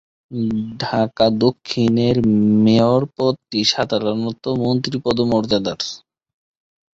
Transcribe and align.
ঢাকা 0.81 1.25
দক্ষিণের 1.41 2.15
মেয়র 2.63 3.03
পদটি 3.17 3.59
সাধারণত 3.73 4.43
মন্ত্রী 4.61 4.95
পদমর্যাদার। 5.05 5.79